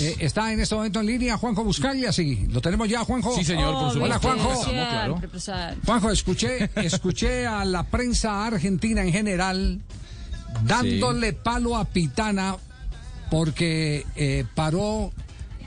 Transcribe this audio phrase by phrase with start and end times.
[0.00, 2.46] Eh, está en este momento en línea Juanjo Buscalia, sí.
[2.50, 3.34] ¿Lo tenemos ya, Juanjo?
[3.36, 4.04] Sí, señor, por supuesto.
[4.04, 4.64] Hola, Juanjo.
[4.70, 5.20] Claro.
[5.84, 9.80] Juanjo, escuché, escuché a la prensa argentina en general
[10.64, 12.56] dándole palo a Pitana
[13.30, 15.12] porque eh, paró,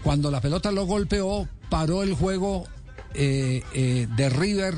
[0.04, 2.66] cuando la pelota lo golpeó, paró el juego
[3.14, 4.76] eh, eh, de River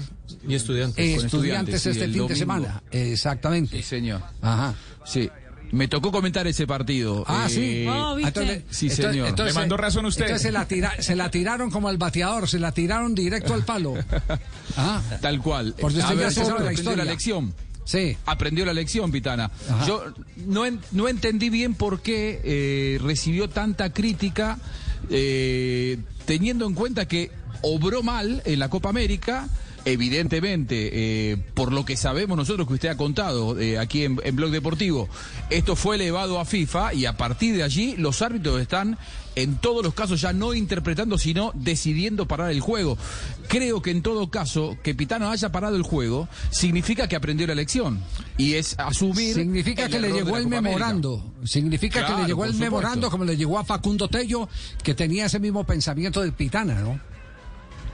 [0.48, 1.04] Y estudiantes.
[1.04, 2.84] eh, estudiantes sí, este fin de semana.
[2.92, 3.78] Exactamente.
[3.78, 4.22] Sí, señor.
[4.42, 4.76] Ajá.
[5.06, 5.30] Sí.
[5.76, 7.24] Me tocó comentar ese partido.
[7.28, 7.84] Ah, sí.
[7.86, 8.28] Eh, Oh, ¿viste?
[8.42, 9.38] Entonces, Sí, señor.
[9.40, 10.24] Le mandó razón usted.
[10.24, 13.64] Entonces se la, tira- se la tiraron como al bateador, se la tiraron directo al
[13.64, 13.94] palo.
[14.78, 15.74] Ah, Tal cual.
[15.80, 17.06] Por si A usted ya ver, se sabe la aprendió historia.
[17.06, 17.54] la lección.
[17.86, 18.18] sí.
[18.26, 19.52] Aprendió la lección, Pitana.
[19.70, 19.86] Ajá.
[19.88, 20.04] Yo
[20.48, 24.58] no, en- no entendí bien por qué eh, recibió tanta crítica,
[25.10, 29.48] eh, teniendo en cuenta que obró mal en la Copa América.
[29.86, 34.36] Evidentemente, eh, por lo que sabemos nosotros que usted ha contado eh, aquí en, en
[34.36, 35.08] Blog Deportivo,
[35.50, 38.98] esto fue elevado a FIFA y a partir de allí los árbitros están
[39.36, 42.98] en todos los casos ya no interpretando, sino decidiendo parar el juego.
[43.48, 47.56] Creo que en todo caso, que Pitano haya parado el juego, significa que aprendió la
[47.56, 48.00] lección.
[48.38, 49.36] Y es asumir.
[49.36, 50.62] Significa el que le de llegó el América.
[50.62, 51.34] memorando.
[51.44, 52.76] Significa que le llegó el supuesto.
[52.76, 54.50] memorando como le llegó a Facundo Tello,
[54.84, 57.00] que tenía ese mismo pensamiento del Pitana, ¿no?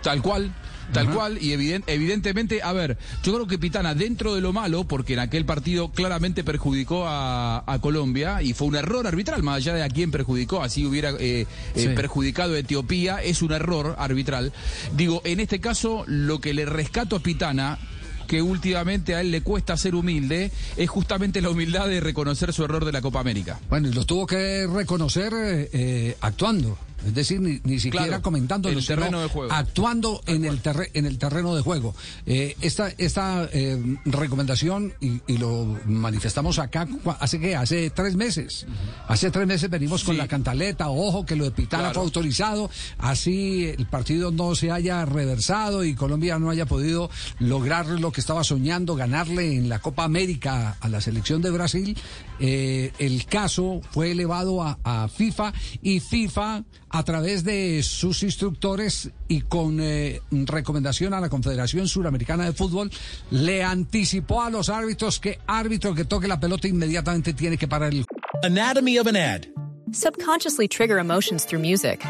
[0.04, 0.52] Tal cual.
[0.94, 4.84] Tal cual, y eviden- evidentemente, a ver, yo creo que Pitana, dentro de lo malo,
[4.84, 9.56] porque en aquel partido claramente perjudicó a, a Colombia, y fue un error arbitral, más
[9.58, 13.96] allá de a quién perjudicó, así hubiera eh, eh, perjudicado a Etiopía, es un error
[14.00, 14.52] arbitral.
[14.98, 17.80] Digo, en este caso, lo que le rescato a Pitana,
[18.28, 22.66] que últimamente a él le cuesta ser humilde, es justamente la humildad de reconocer su
[22.66, 23.60] error de la Copa América.
[23.70, 26.78] Bueno, y lo tuvo que reconocer eh, eh, actuando.
[27.06, 29.52] Es decir, ni, ni siquiera Claro, comentándolo, el sino terreno de juego.
[29.54, 30.60] actuando en el,
[30.94, 31.96] en el terreno de juego.
[32.26, 36.88] Eh, esta esta eh, recomendación, y, y lo manifestamos acá
[37.20, 38.66] hace que hace tres meses.
[39.08, 41.96] Hace tres meses venimos con la cantaleta, ojo, que lo de Pitana Claro.
[41.96, 47.88] fue autorizado, así el partido no se haya reversado y Colombia no haya podido lograr
[47.88, 51.98] lo que estaba soñando, ganarle en la Copa América a la selección de Brasil.
[52.40, 59.10] Eh, el caso fue elevado a, a FIFA y FIFA a través de sus instructores
[59.28, 62.92] y con eh, recomendación a la Confederación Suramericana de Fútbol
[63.30, 67.94] le anticipó a los árbitros que árbitro que toque la pelota inmediatamente tiene que parar
[67.94, 68.06] el
[68.44, 69.46] Anatomy of an ad.
[69.92, 72.04] Subconsciously trigger emotions through music.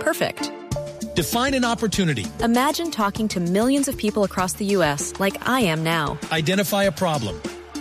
[0.00, 0.50] Perfect.
[1.14, 2.26] Define an opportunity.
[2.42, 5.14] Imagine talking to millions of people across the U.S.
[5.18, 6.18] like I am now.
[6.30, 7.40] Identify a problem.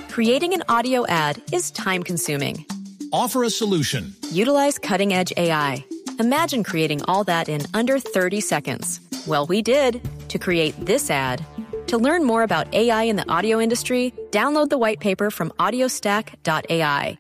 [0.10, 2.66] Creating an audio ad is time consuming.
[3.12, 4.14] Offer a solution.
[4.32, 5.86] Utilize cutting edge AI.
[6.20, 9.02] Imagine creating all that in under 30 seconds.
[9.28, 11.44] Well, we did to create this ad.
[11.88, 17.18] To learn more about AI in the audio industry, download the white paper from audiostack.ai.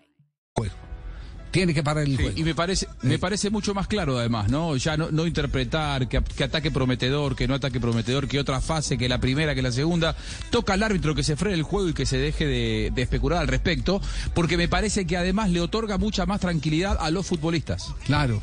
[1.52, 2.38] Tiene que parar el Sí, juego.
[2.38, 4.76] y me parece, me parece mucho más claro además, ¿no?
[4.76, 8.98] Ya no, no interpretar que, que ataque prometedor, que no ataque prometedor, que otra fase,
[8.98, 10.18] que la primera, que la segunda.
[10.50, 13.40] Toca al árbitro que se frene el juego y que se deje de, de especular
[13.40, 14.02] al respecto,
[14.34, 17.88] porque me parece que además le otorga mucha más tranquilidad a los futbolistas.
[18.06, 18.42] Claro.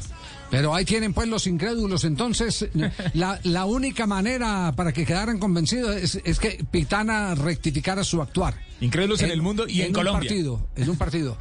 [0.53, 2.05] Pero ahí tienen pues los incrédulos.
[2.05, 2.69] Entonces,
[3.15, 8.55] la, la única manera para que quedaran convencidos es, es que Pitana rectificara su actuar.
[8.83, 10.29] Incrédulos en el mundo y en un Colombia.
[10.29, 11.39] partido, en un partido.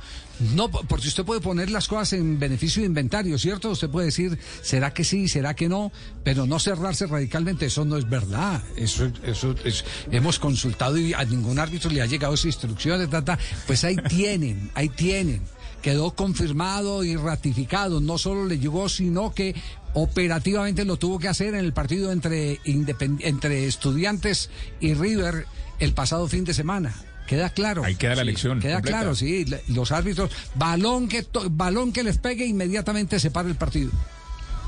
[0.56, 3.72] No, porque usted puede poner las cosas en beneficio de inventario, ¿cierto?
[3.72, 5.92] Usted puede decir, ¿será que sí, será que no?
[6.24, 8.64] Pero no cerrarse radicalmente, eso no es verdad.
[8.78, 13.26] Eso, eso es, hemos consultado y a ningún árbitro le ha llegado esa instrucción, ta,
[13.26, 13.38] ta.
[13.68, 15.42] pues ahí tienen, ahí tienen.
[15.82, 18.00] Quedó confirmado y ratificado.
[18.02, 19.56] No solo le llegó, sino que
[19.94, 24.50] operativamente lo tuvo que hacer en el partido entre, independ- entre estudiantes
[24.80, 25.46] y River
[25.80, 26.94] el pasado fin de semana.
[27.28, 27.84] Queda claro.
[27.84, 28.98] Ahí queda la lección Queda completa.
[29.00, 29.46] claro, sí.
[29.70, 33.92] Los árbitros, balón que, to- balón que les pegue, inmediatamente se para el partido.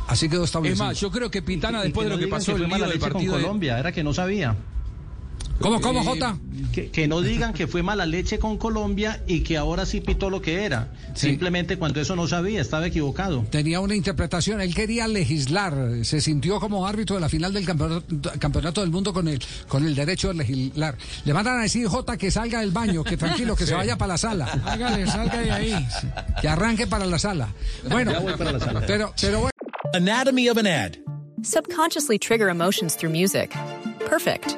[0.07, 0.85] Así quedó Es establecido.
[0.85, 2.99] más, yo creo que Pitana, Y- y después de lo que pasó el mala del
[2.99, 4.55] partido con de- Colombia, era que no sabía.
[5.63, 6.37] ¿Cómo, cómo, Eh, Jota?
[6.73, 10.29] Que, que no digan que fue mala leche con Colombia y que ahora sí pitó
[10.29, 10.91] lo que era.
[11.13, 11.27] Sí.
[11.29, 13.45] Simplemente cuando eso no sabía, estaba equivocado.
[13.49, 18.03] Tenía una interpretación, él quería legislar, se sintió como árbitro de la final del campeonato,
[18.39, 20.97] campeonato del mundo con el, con el derecho de legislar.
[21.25, 24.13] Le mandan a decir, Jota, que salga del baño, que tranquilo, que se vaya para
[24.13, 24.45] la sala.
[24.65, 25.87] Hágale, salga de ahí.
[26.41, 27.49] Que arranque para la sala.
[27.89, 28.81] Bueno, Ya voy para la sala.
[28.85, 29.51] pero, pero bueno.
[29.93, 30.91] Anatomy of an ad.
[31.43, 33.53] Subconsciously trigger emotions through music.
[34.09, 34.57] Perfect.